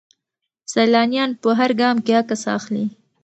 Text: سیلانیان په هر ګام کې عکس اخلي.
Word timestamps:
سیلانیان 0.71 1.31
په 1.41 1.49
هر 1.59 1.71
ګام 1.81 1.97
کې 2.05 2.11
عکس 2.19 2.43
اخلي. 2.57 2.85